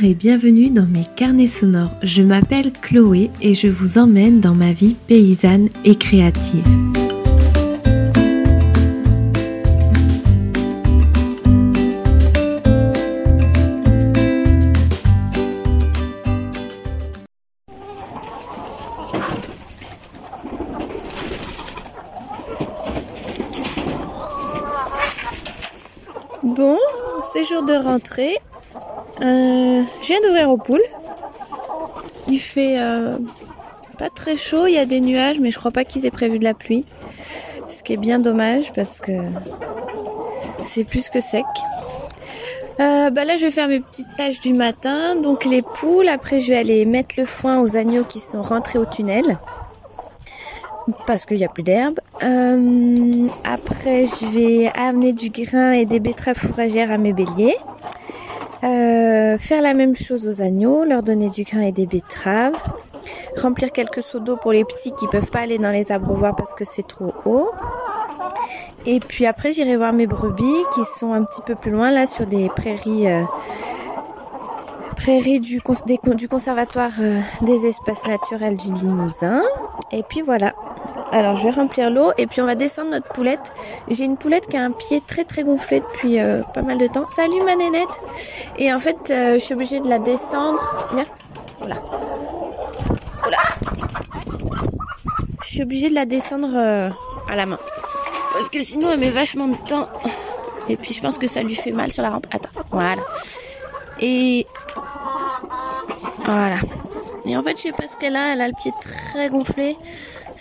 [0.00, 1.94] Et bienvenue dans mes carnets sonores.
[2.04, 6.62] Je m'appelle Chloé et je vous emmène dans ma vie paysanne et créative.
[26.44, 26.78] Bon,
[27.32, 28.36] c'est jour de rentrée.
[29.22, 30.82] Euh, je viens d'ouvrir aux poules.
[32.28, 33.18] Il fait euh,
[33.98, 36.38] pas très chaud, il y a des nuages, mais je crois pas qu'ils aient prévu
[36.38, 36.84] de la pluie.
[37.68, 39.12] Ce qui est bien dommage parce que
[40.64, 41.44] c'est plus que sec.
[42.80, 45.16] Euh, bah là, je vais faire mes petites tâches du matin.
[45.16, 48.78] Donc les poules, après je vais aller mettre le foin aux agneaux qui sont rentrés
[48.78, 49.38] au tunnel
[51.06, 52.00] parce qu'il n'y a plus d'herbe.
[53.44, 57.56] Après, je vais amener du grain et des betteraves fourragères à mes béliers.
[58.64, 62.56] Euh, faire la même chose aux agneaux, leur donner du grain et des betteraves.
[63.36, 66.54] Remplir quelques seaux d'eau pour les petits qui peuvent pas aller dans les abreuvoirs parce
[66.54, 67.50] que c'est trop haut.
[68.86, 72.06] Et puis après, j'irai voir mes brebis qui sont un petit peu plus loin là
[72.06, 73.08] sur des prairies.
[73.08, 73.22] Euh,
[74.96, 79.42] prairies du, conservatoire euh, des espaces naturels du Limousin.
[79.92, 80.54] Et puis voilà.
[81.10, 83.52] Alors je vais remplir l'eau et puis on va descendre notre poulette.
[83.88, 86.86] J'ai une poulette qui a un pied très très gonflé depuis euh, pas mal de
[86.86, 87.06] temps.
[87.10, 87.88] Salut ma nénette
[88.58, 90.88] Et en fait euh, je suis obligée de la descendre.
[90.92, 91.04] Viens.
[91.60, 91.76] Voilà.
[93.20, 93.38] Voilà.
[95.42, 96.90] Je suis obligée de la descendre euh,
[97.28, 97.58] à la main.
[98.34, 99.88] Parce que sinon elle met vachement de temps.
[100.68, 102.26] Et puis je pense que ça lui fait mal sur la rampe.
[102.30, 102.50] Attends.
[102.70, 103.02] Voilà.
[104.00, 104.46] Et
[106.26, 106.58] voilà.
[107.24, 108.34] Et en fait je sais pas ce qu'elle a.
[108.34, 109.78] Elle a le pied très gonflé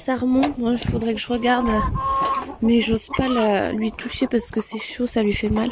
[0.07, 0.57] ça remonte.
[0.57, 1.67] Moi, il faudrait que je regarde.
[2.61, 5.69] Mais j'ose pas la, lui toucher parce que c'est chaud, ça lui fait mal.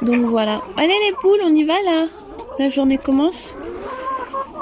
[0.00, 0.62] Donc voilà.
[0.78, 2.06] Allez les poules, on y va là.
[2.58, 3.54] La journée commence.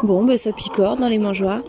[0.02, 1.62] Bon, ben ça picore dans les mangeoires.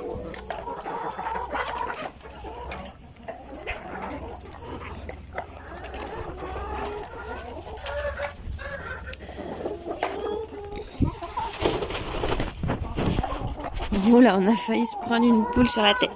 [14.11, 16.11] Oh là, on a failli se prendre une poule sur la tête.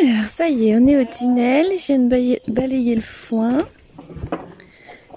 [0.00, 1.66] Alors ça y est, on est au tunnel.
[1.70, 3.58] Je viens de balayer le foin.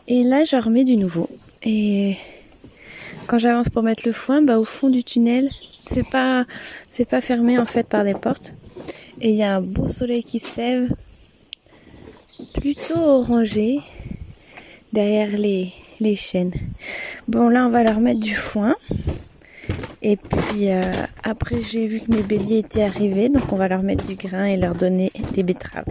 [0.07, 1.29] Et là, je remets du nouveau.
[1.63, 2.15] Et
[3.27, 5.49] quand j'avance pour mettre le foin, bah, au fond du tunnel,
[5.87, 6.45] c'est pas,
[7.09, 8.55] pas fermé en fait par des portes.
[9.19, 10.89] Et il y a un beau soleil qui se lève
[12.53, 13.79] plutôt orangé
[14.93, 16.53] derrière les, les chênes.
[17.27, 18.75] Bon là on va leur mettre du foin.
[20.01, 20.81] Et puis euh,
[21.23, 24.45] après j'ai vu que mes béliers étaient arrivés, donc on va leur mettre du grain
[24.45, 25.85] et leur donner des betteraves.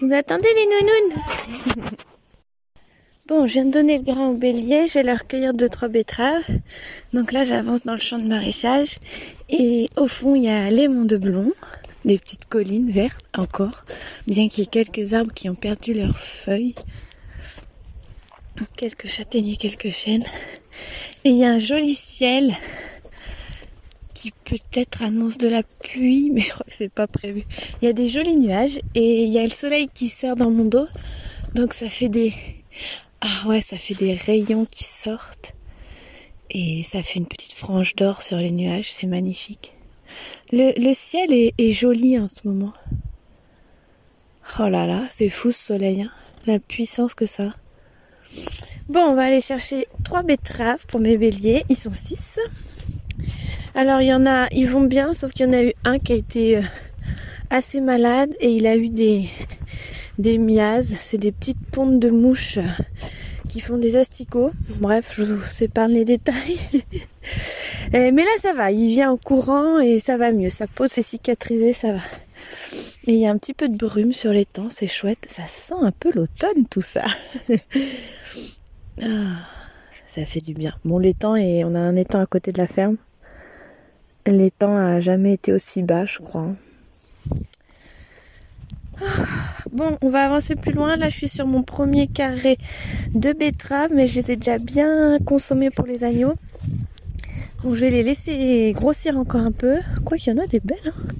[0.00, 1.97] Vous attendez les nounounes
[3.28, 5.88] Bon, je viens de donner le grain au bélier, je vais leur cueillir deux trois
[5.88, 6.46] betteraves.
[7.12, 8.96] Donc là, j'avance dans le champ de maraîchage
[9.50, 11.52] et au fond, il y a les monts de Blon,
[12.06, 13.84] des petites collines vertes encore,
[14.26, 16.74] bien qu'il y ait quelques arbres qui ont perdu leurs feuilles.
[18.78, 20.24] Quelques châtaigniers, quelques chênes.
[21.26, 22.56] Et il y a un joli ciel
[24.14, 27.44] qui peut-être annonce de la pluie, mais je crois que c'est pas prévu.
[27.82, 30.50] Il y a des jolis nuages et il y a le soleil qui sert dans
[30.50, 30.86] mon dos.
[31.54, 32.32] Donc ça fait des
[33.20, 35.54] ah ouais, ça fait des rayons qui sortent.
[36.50, 39.74] Et ça fait une petite frange d'or sur les nuages, c'est magnifique.
[40.52, 42.72] Le, ciel est, est, joli en ce moment.
[44.58, 46.10] Oh là là, c'est fou ce soleil, hein
[46.48, 47.54] la puissance que ça.
[48.88, 51.64] Bon, on va aller chercher trois betteraves pour mes béliers.
[51.68, 52.38] Ils sont six.
[53.74, 55.98] Alors il y en a, ils vont bien, sauf qu'il y en a eu un
[55.98, 56.62] qui a été euh,
[57.50, 59.28] assez malade et il a eu des,
[60.18, 60.96] des miasmes.
[61.00, 62.58] C'est des petites pontes de mouches
[63.48, 64.52] qui font des asticots.
[64.80, 66.58] Bref, je vous épargne les détails.
[67.92, 68.70] mais là, ça va.
[68.70, 70.50] Il vient en courant et ça va mieux.
[70.50, 72.00] Sa peau s'est cicatrisée, ça va.
[73.06, 75.26] Et il y a un petit peu de brume sur les temps, c'est chouette.
[75.30, 77.04] Ça sent un peu l'automne, tout ça.
[79.02, 79.36] ah,
[80.06, 80.74] ça fait du bien.
[80.84, 82.98] Bon, l'étang, et on a un étang à côté de la ferme.
[84.26, 86.52] L'étang a jamais été aussi bas, je crois.
[89.72, 90.96] Bon, on va avancer plus loin.
[90.96, 92.58] Là, je suis sur mon premier carré
[93.14, 96.34] de betteraves, mais je les ai déjà bien consommés pour les agneaux.
[97.62, 99.76] Donc, je vais les laisser grossir encore un peu.
[100.04, 100.78] Quoi qu'il y en a des belles.
[100.86, 101.12] Hein.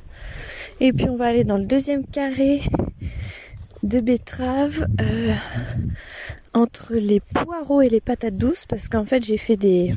[0.80, 2.62] Et puis, on va aller dans le deuxième carré
[3.82, 5.34] de betteraves euh,
[6.54, 9.94] entre les poireaux et les patates douces parce qu'en fait j'ai fait des,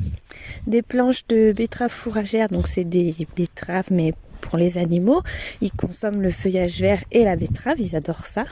[0.66, 4.14] des planches de betteraves fourragères donc c'est des betteraves mais
[4.56, 5.22] les animaux
[5.60, 8.44] ils consomment le feuillage vert et la betterave ils adorent ça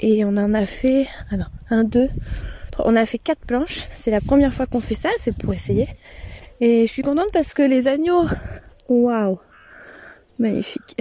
[0.00, 1.06] et on en a fait
[1.70, 2.08] un deux
[2.70, 5.52] trois, on a fait quatre planches c'est la première fois qu'on fait ça c'est pour
[5.52, 5.88] essayer
[6.60, 8.26] et je suis contente parce que les agneaux
[8.88, 9.38] waouh
[10.38, 10.96] Magnifique.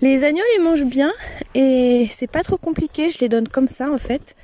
[0.00, 1.10] Les agneaux les mangent bien
[1.54, 3.08] et c'est pas trop compliqué.
[3.08, 4.36] Je les donne comme ça en fait.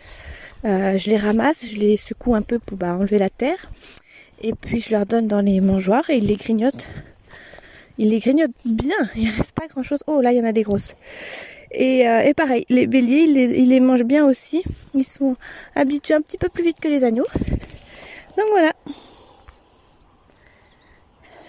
[0.64, 3.70] Euh, je les ramasse, je les secoue un peu pour bah, enlever la terre.
[4.42, 6.88] Et puis je leur donne dans les mangeoires et ils les grignotent.
[8.00, 8.96] Ils les grignotent bien.
[9.14, 10.02] Il reste pas grand chose.
[10.06, 10.96] Oh là il y en a des grosses.
[11.70, 14.62] Et, euh, pareil, les béliers, ils les, ils les mangent bien aussi.
[14.94, 15.36] Ils sont
[15.74, 17.26] habitués un petit peu plus vite que les agneaux.
[18.38, 18.72] Donc voilà.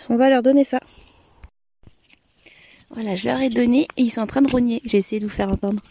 [0.09, 0.81] On va leur donner ça.
[2.89, 4.81] Voilà, je leur ai donné et ils sont en train de rogner.
[4.83, 5.81] J'ai essayé de vous faire entendre.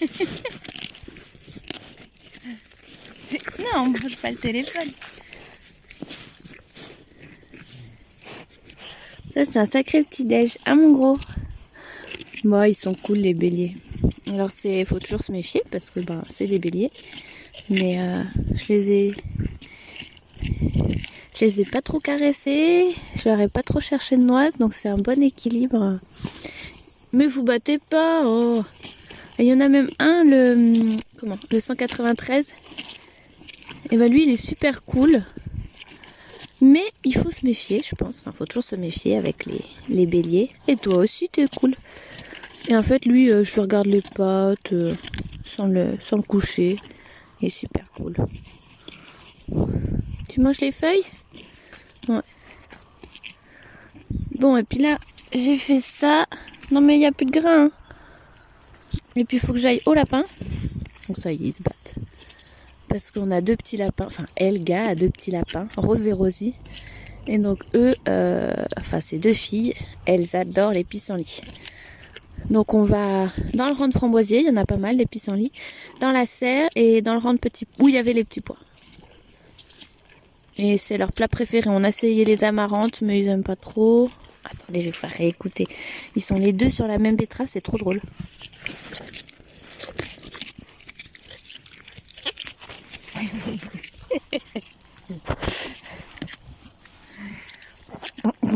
[3.58, 4.88] non, on mange pas le téléphone.
[9.34, 10.58] Ça, c'est un sacré petit déj.
[10.64, 11.16] Ah, mon gros.
[12.44, 13.74] Bon, ils sont cool, les béliers.
[14.28, 16.90] Alors, c'est, faut toujours se méfier parce que, ben, c'est des béliers.
[17.68, 18.22] Mais, euh,
[18.54, 19.14] je les ai
[21.40, 24.74] je les ai pas trop caressés, je leur ai pas trop cherché de noise, donc
[24.74, 25.98] c'est un bon équilibre.
[27.14, 28.62] Mais vous battez pas, oh.
[29.38, 32.52] Il y en a même un, le, comment, le 193.
[33.90, 35.22] Et bah lui, il est super cool.
[36.60, 38.20] Mais il faut se méfier, je pense.
[38.20, 40.50] Enfin, faut toujours se méfier avec les, les béliers.
[40.68, 41.74] Et toi aussi, t'es cool.
[42.68, 44.94] Et en fait, lui, euh, je lui regarde les pattes, euh,
[45.44, 46.76] sans, le, sans le coucher.
[47.40, 48.14] Il est super cool.
[50.28, 51.04] Tu manges les feuilles?
[52.08, 52.20] Ouais.
[54.38, 54.98] Bon, et puis là,
[55.32, 56.26] j'ai fait ça.
[56.70, 57.66] Non, mais il n'y a plus de grains.
[57.66, 57.70] Hein.
[59.16, 60.22] Et puis, il faut que j'aille au lapin.
[61.08, 61.94] Bon, ça y est, ils se battent.
[62.90, 64.06] Parce qu'on a deux petits lapins.
[64.06, 66.54] Enfin, Elga a deux petits lapins, Rose et Rosie.
[67.28, 69.74] Et donc, eux, euh, enfin, ces deux filles,
[70.06, 71.40] elles adorent les pissenlits.
[72.50, 75.06] Donc, on va dans le rang de framboisier, il y en a pas mal des
[75.06, 75.52] pissenlits.
[76.00, 78.40] Dans la serre et dans le rang de petits, où il y avait les petits
[78.40, 78.56] pois.
[80.58, 81.70] Et c'est leur plat préféré.
[81.70, 84.10] On a essayé les amarantes, mais ils aiment pas trop.
[84.44, 85.68] Attendez, je vais vous faire réécouter.
[86.16, 88.00] Ils sont les deux sur la même betterave, c'est trop drôle.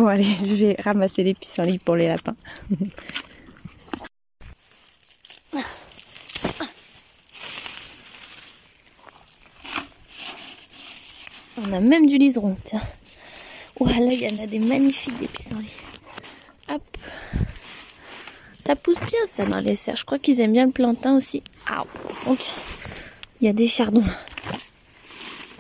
[0.08, 2.36] Allez, je vais ramasser les pissenlits pour les lapins.
[11.56, 12.82] On a même du liseron, tiens.
[13.78, 15.76] Voilà, il y en a des magnifiques des pissenlits.
[16.68, 16.82] Hop.
[18.64, 19.96] Ça pousse bien ça dans les serres.
[19.96, 21.42] Je crois qu'ils aiment bien le plantain aussi.
[21.68, 21.84] Ah,
[22.26, 22.38] donc
[23.40, 24.04] il y a des chardons.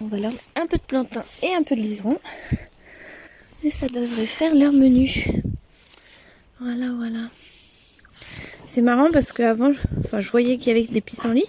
[0.00, 2.18] On va leur mettre un peu de plantain et un peu de liseron.
[3.70, 5.26] Ça devrait faire leur menu.
[6.60, 7.30] Voilà, voilà.
[8.66, 11.46] C'est marrant parce qu'avant, je, enfin, je voyais qu'il y avait des pissenlits.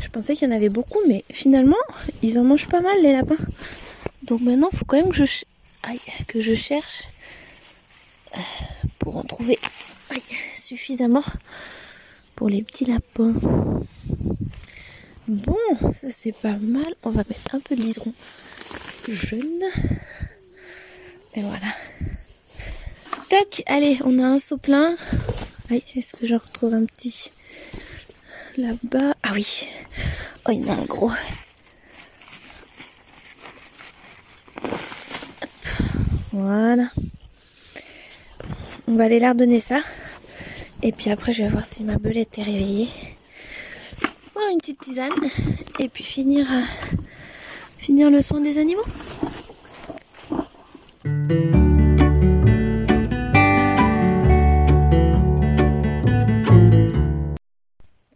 [0.00, 1.76] Je pensais qu'il y en avait beaucoup, mais finalement,
[2.22, 3.36] ils en mangent pas mal les lapins.
[4.22, 5.44] Donc maintenant, il faut quand même que je,
[6.28, 7.08] que je cherche
[8.36, 8.38] euh,
[9.00, 9.58] pour en trouver
[10.56, 11.24] suffisamment
[12.36, 13.34] pour les petits lapins.
[15.26, 15.56] Bon,
[16.00, 16.94] ça c'est pas mal.
[17.02, 18.12] On va mettre un peu de liseron
[19.08, 19.64] jaune.
[21.34, 21.74] Et voilà.
[23.30, 24.96] Toc, allez, on a un seau plein.
[25.70, 27.32] Est-ce que j'en retrouve un petit
[28.56, 29.14] là-bas?
[29.22, 29.66] Ah oui,
[30.46, 31.10] Oh, il y en un gros.
[36.32, 36.90] Voilà.
[38.86, 39.80] On va aller leur donner ça.
[40.82, 42.88] Et puis après, je vais voir si ma belette est réveillée.
[44.36, 45.08] Oh, une petite tisane.
[45.78, 46.98] Et puis finir, euh,
[47.78, 48.84] finir le soin des animaux.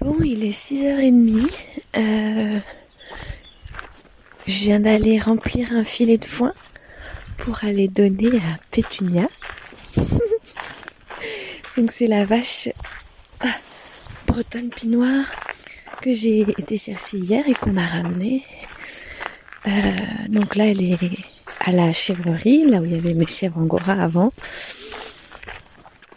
[0.01, 1.51] Bon, il est 6h30.
[1.97, 2.59] Euh,
[4.47, 6.53] je viens d'aller remplir un filet de foin
[7.39, 9.29] pour aller donner à Pétunia.
[11.77, 12.69] Donc c'est la vache
[13.41, 13.47] ah,
[14.27, 15.25] bretonne pinoire
[16.03, 18.45] que j'ai été chercher hier et qu'on a ramenée.
[19.67, 19.71] Euh,
[20.29, 20.99] donc là elle est
[21.69, 24.33] à la chèvrerie, là où il y avait mes chèvres angora avant.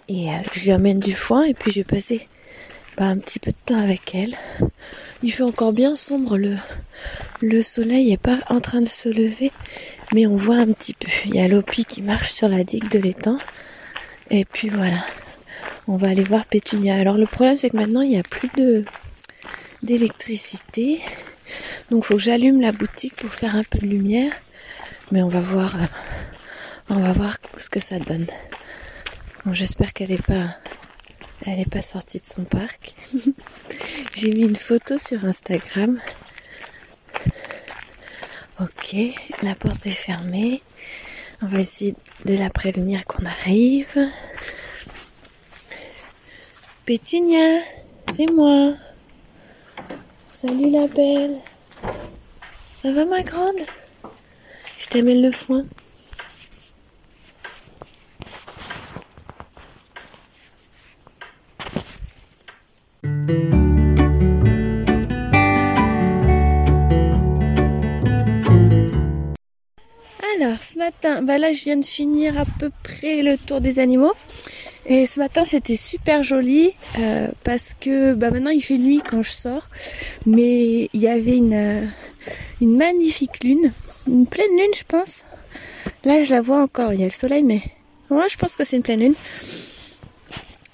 [0.07, 2.27] Et euh, je lui amène du foin et puis je vais passer
[2.97, 4.35] un petit peu de temps avec elle.
[5.23, 6.55] Il fait encore bien sombre, le,
[7.41, 9.51] le soleil est pas en train de se lever,
[10.13, 11.09] mais on voit un petit peu.
[11.25, 13.37] Il y a Lopi qui marche sur la digue de l'étang.
[14.29, 15.03] Et puis voilà,
[15.87, 16.95] on va aller voir Pétunia.
[16.95, 18.85] Alors le problème c'est que maintenant il n'y a plus de
[19.83, 21.01] d'électricité.
[21.89, 24.31] Donc faut que j'allume la boutique pour faire un peu de lumière.
[25.11, 25.85] Mais on va voir, euh,
[26.89, 28.27] on va voir ce que ça donne.
[29.45, 30.55] Bon, j'espère qu'elle est pas,
[31.45, 32.95] elle est pas sortie de son parc.
[34.13, 35.99] J'ai mis une photo sur Instagram.
[38.61, 38.95] Ok,
[39.43, 40.61] la porte est fermée.
[41.41, 44.07] On va essayer de la prévenir qu'on arrive.
[46.85, 47.61] Pétunia,
[48.15, 48.75] c'est moi.
[50.31, 51.37] Salut la belle.
[52.81, 53.59] Ça va ma grande?
[54.91, 55.63] T'amène le foin.
[70.35, 73.79] Alors ce matin, bah là je viens de finir à peu près le tour des
[73.79, 74.11] animaux.
[74.85, 79.21] Et ce matin c'était super joli euh, parce que bah maintenant il fait nuit quand
[79.21, 79.69] je sors,
[80.25, 81.85] mais il y avait une, euh,
[82.59, 83.71] une magnifique lune,
[84.07, 85.23] une pleine lune je pense.
[86.03, 87.61] Là je la vois encore, il y a le soleil mais
[88.09, 89.15] moi je pense que c'est une pleine lune.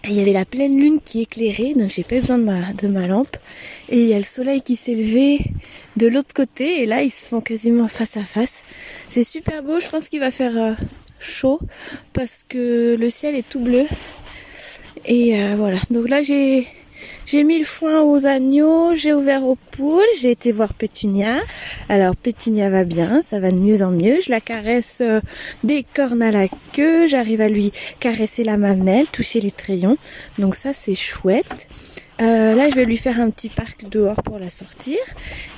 [0.06, 2.88] il y avait la pleine lune qui éclairait, donc j'ai pas besoin de ma, de
[2.88, 3.36] ma lampe.
[3.90, 5.40] Et il y a le soleil qui s'est levé
[5.98, 8.64] de l'autre côté et là ils se font quasiment face à face.
[9.10, 10.74] C'est super beau, je pense qu'il va faire euh,
[11.20, 11.60] chaud
[12.14, 13.86] parce que le ciel est tout bleu.
[15.06, 16.68] Et euh, voilà, donc là j'ai
[17.28, 21.36] j'ai mis le foin aux agneaux, j'ai ouvert aux poules, j'ai été voir Pétunia.
[21.90, 24.22] Alors Pétunia va bien, ça va de mieux en mieux.
[24.26, 25.20] Je la caresse euh,
[25.66, 29.98] des cornes à la queue, j'arrive à lui caresser la mamelle, toucher les trayons.
[30.40, 31.68] Donc ça c'est chouette.
[32.22, 34.98] Euh, là je vais lui faire un petit parc dehors pour la sortir.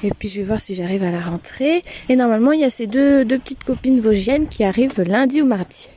[0.04, 1.84] Et puis je vais voir si j'arrive à la rentrer.
[2.10, 5.46] Et normalement il y a ces deux, deux petites copines vosgiennes qui arrivent lundi ou
[5.46, 5.90] mardi.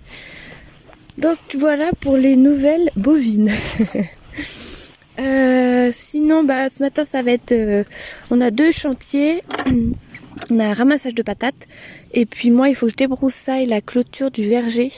[1.16, 3.52] Donc voilà pour les nouvelles bovines.
[5.18, 5.51] Euh,
[5.90, 7.52] sinon, bah, ce matin, ça va être.
[7.52, 7.84] euh,
[8.30, 9.42] on a deux chantiers.
[10.50, 11.66] on a un ramassage de patates.
[12.12, 14.90] Et puis, moi, il faut que je débroussaille la clôture du verger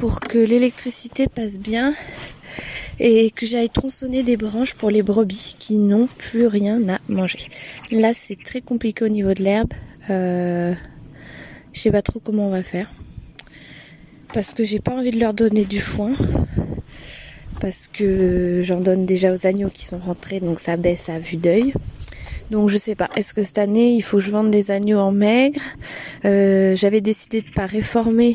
[0.00, 1.94] pour que l'électricité passe bien.
[3.00, 7.48] Et que j'aille tronçonner des branches pour les brebis qui n'ont plus rien à manger.
[7.90, 9.72] Là, c'est très compliqué au niveau de l'herbe.
[10.10, 10.74] Euh,
[11.72, 12.90] je sais pas trop comment on va faire.
[14.34, 16.12] Parce que j'ai pas envie de leur donner du foin
[17.62, 21.36] parce que j'en donne déjà aux agneaux qui sont rentrés, donc ça baisse à vue
[21.36, 21.72] d'œil.
[22.50, 24.98] Donc je sais pas, est-ce que cette année il faut que je vende des agneaux
[24.98, 25.60] en maigre?
[26.24, 28.34] Euh, J'avais décidé de pas réformer,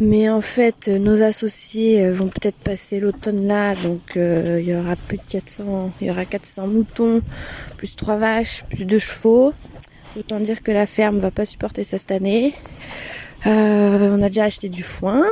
[0.00, 4.96] mais en fait nos associés vont peut-être passer l'automne là, donc euh, il y aura
[4.96, 7.20] plus de 400, il y aura 400 moutons,
[7.76, 9.52] plus trois vaches, plus deux chevaux.
[10.18, 12.54] Autant dire que la ferme va pas supporter ça cette année.
[13.46, 15.24] Euh, on a déjà acheté du foin.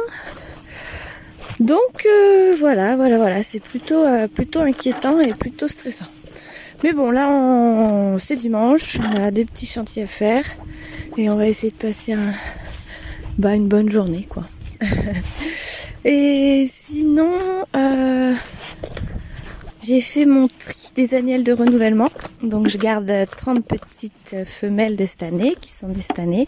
[1.60, 6.06] Donc euh, voilà, voilà, voilà, c'est plutôt, euh, plutôt inquiétant et plutôt stressant.
[6.82, 8.18] Mais bon, là, on...
[8.18, 10.44] c'est dimanche, on a des petits chantiers à faire
[11.18, 12.32] et on va essayer de passer un...
[13.38, 14.44] bah, une bonne journée, quoi.
[16.06, 17.30] et sinon,
[17.76, 18.32] euh,
[19.82, 22.08] j'ai fait mon tri des annuels de renouvellement.
[22.42, 26.46] Donc je garde 30 petites femelles de cette année, qui sont de cette année.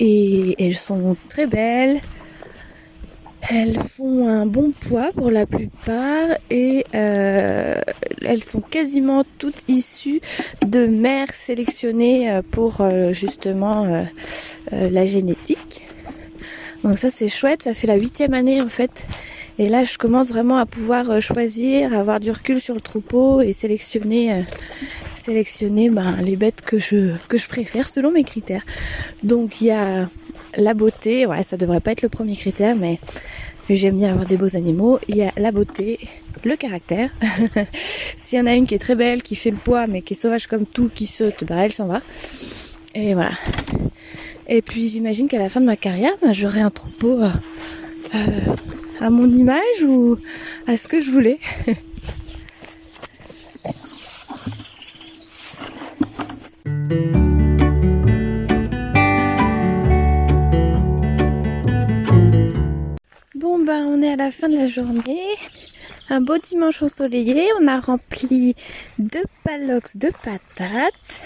[0.00, 2.00] Et elles sont très belles.
[3.50, 7.80] Elles font un bon poids pour la plupart et euh,
[8.24, 10.20] elles sont quasiment toutes issues
[10.64, 14.04] de mères sélectionnées euh, pour euh, justement
[14.70, 15.82] la génétique.
[16.84, 19.06] Donc ça c'est chouette, ça fait la huitième année en fait.
[19.58, 23.52] Et là je commence vraiment à pouvoir choisir, avoir du recul sur le troupeau et
[23.52, 24.44] sélectionner,
[25.16, 28.64] sélectionner ben, les bêtes que je, que je préfère selon mes critères.
[29.22, 30.08] Donc il y a
[30.56, 32.98] la beauté, ouais, ça devrait pas être le premier critère, mais
[33.70, 34.98] j'aime bien avoir des beaux animaux.
[35.08, 35.98] Il y a la beauté,
[36.44, 37.10] le caractère.
[38.16, 40.14] S'il y en a une qui est très belle, qui fait le poids, mais qui
[40.14, 42.00] est sauvage comme tout, qui saute, bah elle s'en va.
[42.94, 43.32] Et voilà.
[44.48, 47.28] Et puis j'imagine qu'à la fin de ma carrière, bah, j'aurai un troupeau euh,
[49.00, 50.18] à mon image ou
[50.66, 51.38] à ce que je voulais.
[64.48, 65.26] de la journée.
[66.08, 67.46] Un beau dimanche ensoleillé.
[67.60, 68.54] On a rempli
[68.98, 71.20] deux palox de patates.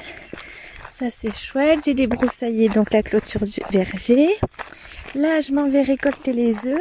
[0.92, 1.80] Ça c'est chouette.
[1.84, 4.28] J'ai débroussaillé donc la clôture du verger.
[5.14, 6.80] Là je m'en vais récolter les œufs.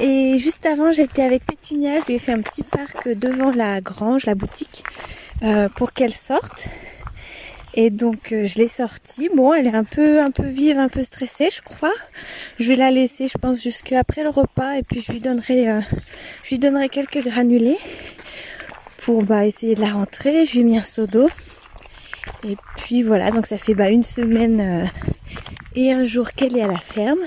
[0.00, 2.00] Et juste avant j'étais avec Pétunia.
[2.00, 4.84] Je lui ai fait un petit parc devant la grange, la boutique,
[5.42, 6.68] euh, pour qu'elle sorte.
[7.74, 9.30] Et donc euh, je l'ai sortie.
[9.34, 11.92] Bon, elle est un peu un peu vive, un peu stressée, je crois.
[12.58, 15.80] Je vais la laisser, je pense, jusqu'après le repas et puis je lui donnerai euh,
[16.42, 17.78] je lui donnerai quelques granulés
[18.98, 20.44] pour bah, essayer de la rentrer.
[20.44, 21.30] Je lui ai mis un seau d'eau.
[22.44, 24.86] Et puis voilà, donc ça fait bah, une semaine euh,
[25.74, 27.20] et un jour qu'elle est à la ferme.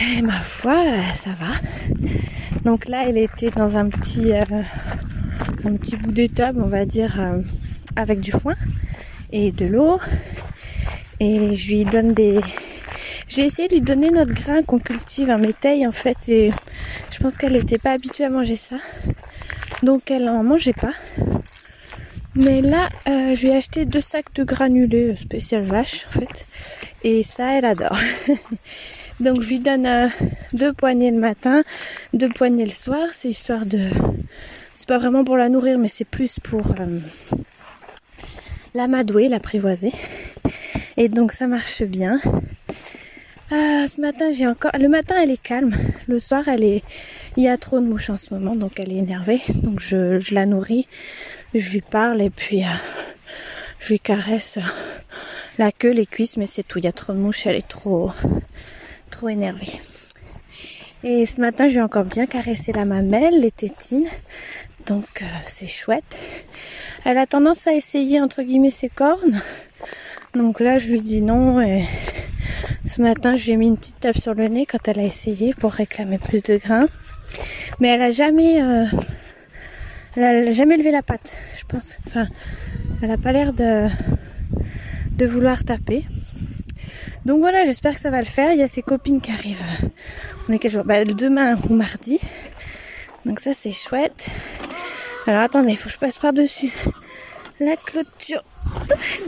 [0.00, 0.84] Et ma foi,
[1.16, 1.52] ça va.
[2.64, 7.18] Donc là, elle était dans un petit, un petit bout d'étable, on va dire,
[7.96, 8.54] avec du foin
[9.32, 9.98] et de l'eau.
[11.20, 12.40] Et je lui donne des...
[13.28, 16.50] J'ai essayé de lui donner notre grain qu'on cultive en métail en fait et
[17.10, 18.76] je pense qu'elle n'était pas habituée à manger ça.
[19.82, 20.92] Donc elle en mangeait pas.
[22.34, 26.46] Mais là, euh, je lui ai acheté deux sacs de granulés spécial vache en fait.
[27.04, 27.98] Et ça, elle adore.
[29.20, 30.08] Donc je lui donne euh,
[30.54, 31.62] deux poignées le matin,
[32.14, 33.06] deux poignées le soir.
[33.12, 33.80] C'est histoire de...
[34.72, 36.72] C'est pas vraiment pour la nourrir, mais c'est plus pour...
[36.80, 36.98] Euh,
[38.74, 39.92] l'amadouer, l'apprivoiser.
[40.96, 42.20] Et donc ça marche bien.
[43.50, 44.72] Ah, ce matin j'ai encore.
[44.78, 45.74] Le matin elle est calme.
[46.08, 46.82] Le soir elle est.
[47.36, 49.40] Il y a trop de mouches en ce moment donc elle est énervée.
[49.62, 50.86] Donc je, je la nourris,
[51.54, 52.68] je lui parle et puis euh,
[53.80, 54.58] je lui caresse
[55.58, 56.78] la queue, les cuisses, mais c'est tout.
[56.78, 58.10] Il y a trop de mouches, elle est trop
[59.10, 59.80] trop énervée.
[61.04, 64.08] Et ce matin je lui ai encore bien caressé la mamelle, les tétines.
[64.86, 66.16] Donc euh, c'est chouette.
[67.04, 69.40] Elle a tendance à essayer entre guillemets ses cornes.
[70.34, 71.60] Donc là je lui dis non
[72.86, 75.04] ce matin je lui ai mis une petite tape sur le nez quand elle a
[75.04, 76.88] essayé pour réclamer plus de grains.
[77.80, 78.84] Mais elle a jamais euh,
[80.14, 81.98] elle a jamais levé la patte, je pense.
[82.06, 82.26] Enfin,
[83.02, 83.88] elle a pas l'air de,
[85.16, 86.04] de vouloir taper.
[87.24, 88.52] Donc voilà, j'espère que ça va le faire.
[88.52, 89.64] Il y a ses copines qui arrivent.
[90.48, 90.84] On est quel jour?
[90.84, 92.20] Bah, Demain ou mardi.
[93.24, 94.30] Donc ça c'est chouette.
[95.26, 96.72] Alors attendez, il faut que je passe par-dessus
[97.60, 98.42] la clôture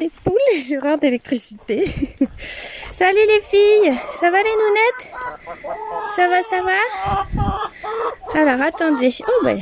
[0.00, 1.84] des poules et je d'électricité.
[2.92, 5.12] Salut les filles, ça va les nounettes?
[6.16, 8.40] Ça va, ça va?
[8.40, 9.60] Alors attendez, oh ben,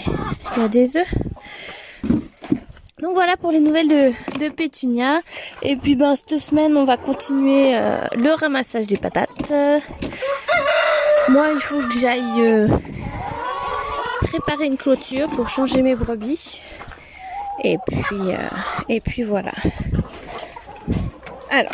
[0.57, 1.14] il y a des œufs.
[3.01, 5.21] Donc voilà pour les nouvelles de, de Pétunia.
[5.62, 9.53] Et puis ben cette semaine on va continuer euh, le ramassage des patates.
[11.29, 12.68] moi il faut que j'aille euh,
[14.33, 16.62] préparer une clôture pour changer mes brebis.
[17.62, 18.49] Et puis, euh,
[18.88, 19.53] et puis voilà.
[21.51, 21.73] Alors,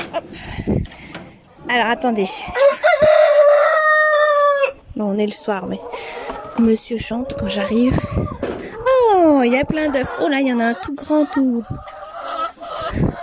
[1.68, 2.26] Alors, attendez.
[4.96, 5.78] Bon, on est le soir, mais
[6.58, 7.96] monsieur chante quand j'arrive.
[9.14, 10.12] Oh, il y a plein d'œufs.
[10.20, 11.62] Oh là, il y en a un tout grand, tout,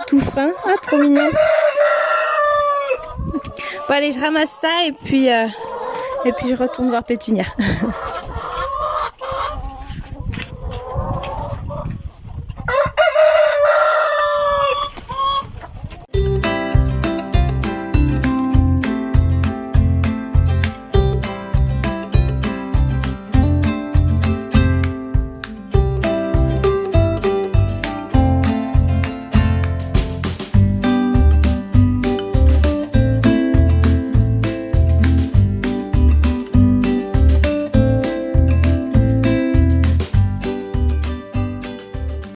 [0.08, 0.52] tout fin.
[0.65, 1.30] Ah, trop mignon.
[3.88, 5.48] Bon, allez, je ramasse ça et puis, euh,
[6.24, 7.43] et puis je retourne voir Pétunia.